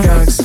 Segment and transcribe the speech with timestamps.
[0.00, 0.41] drugs,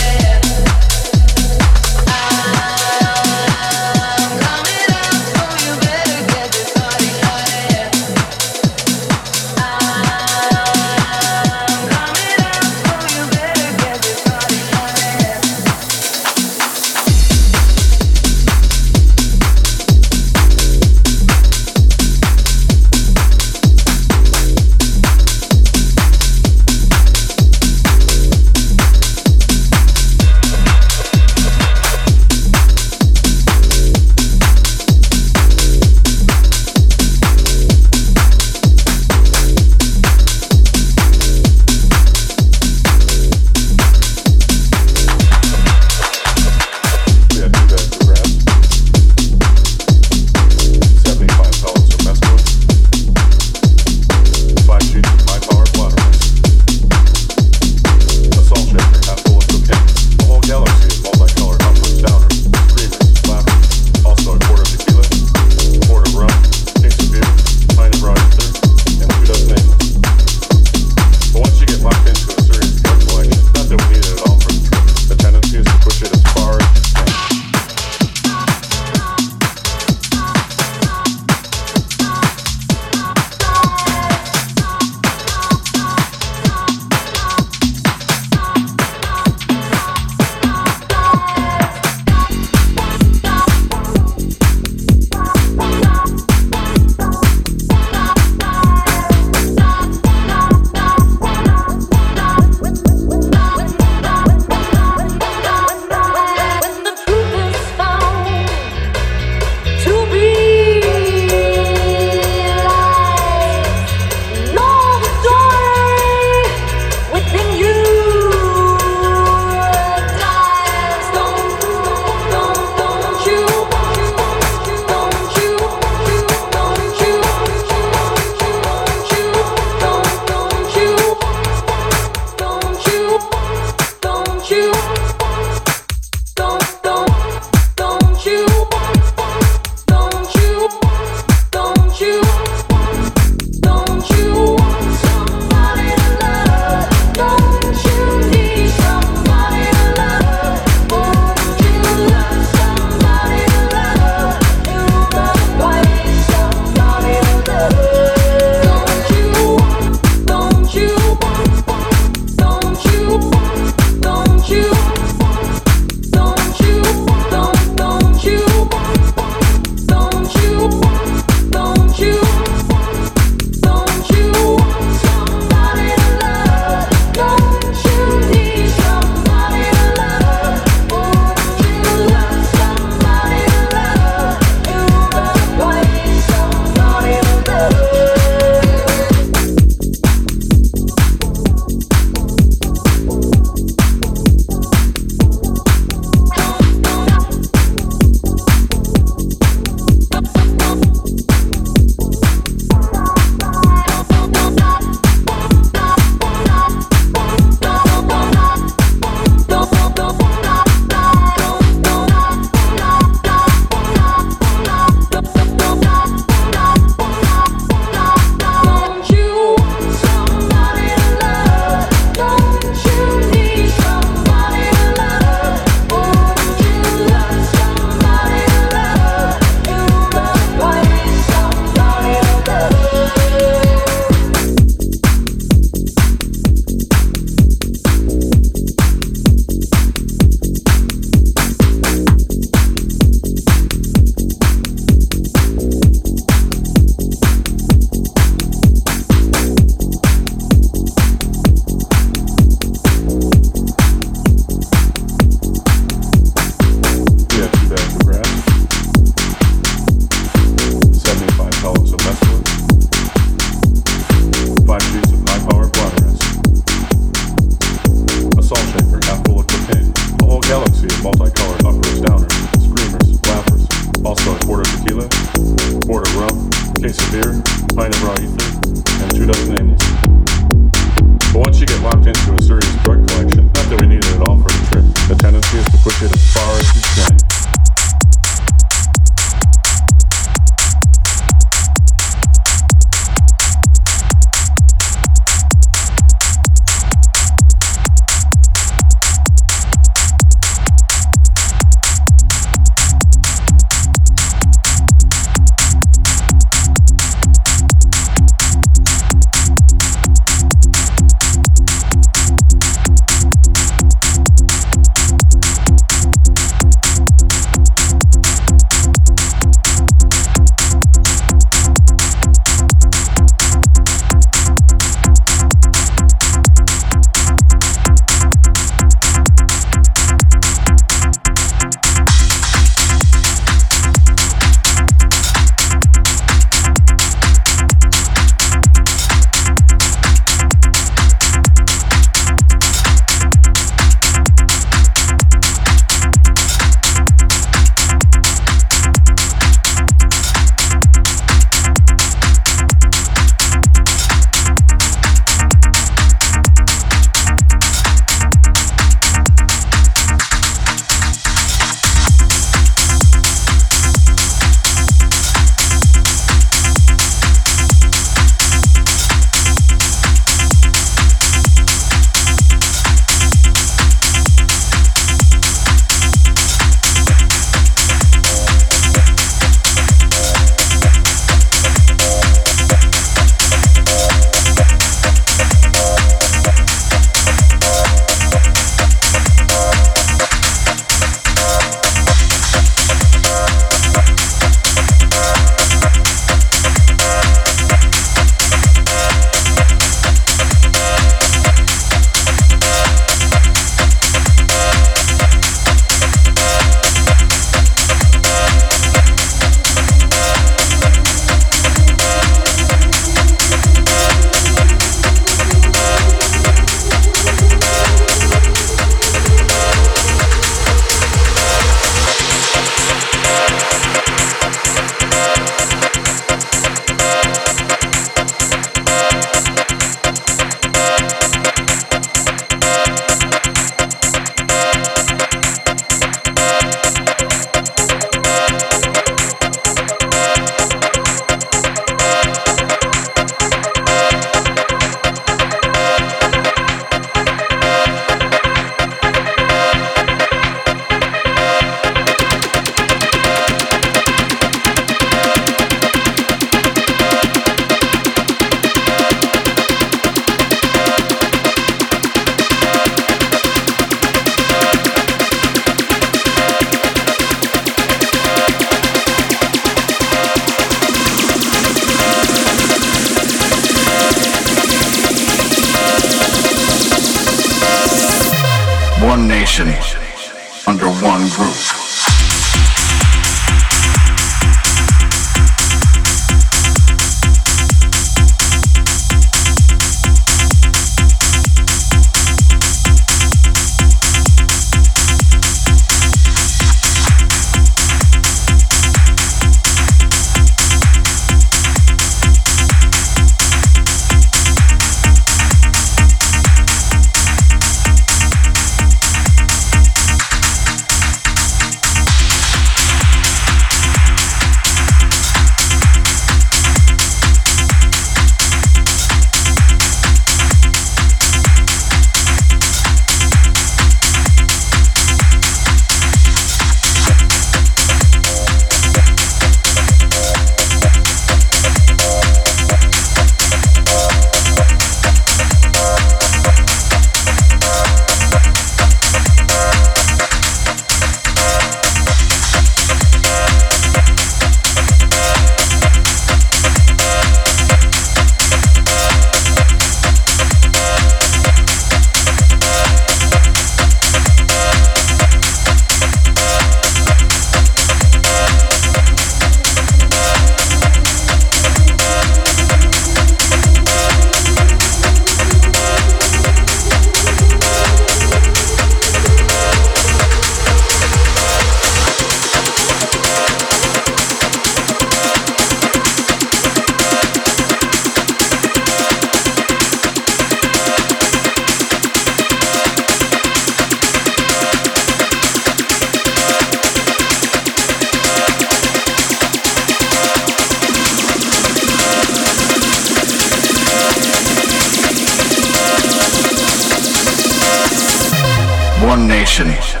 [599.60, 600.00] nation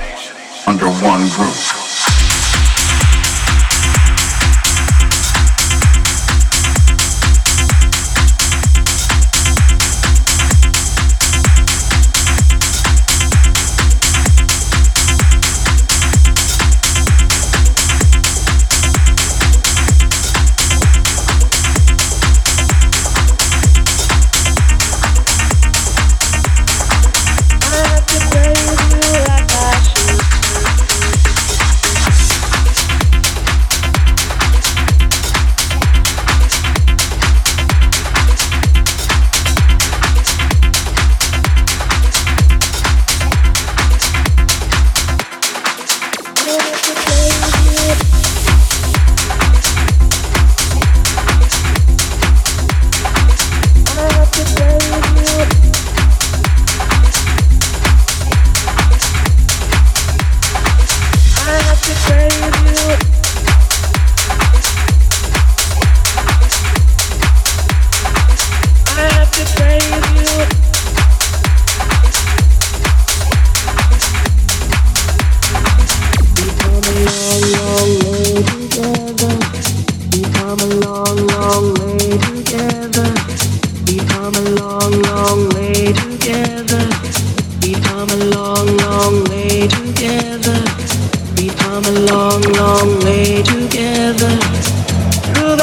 [0.66, 1.71] under one roof.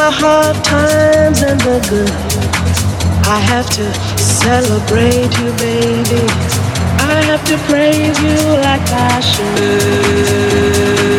[0.10, 2.10] the hard times and the good.
[3.28, 3.86] I have to
[4.18, 6.24] celebrate you, baby.
[7.14, 11.19] I have to praise you like I should.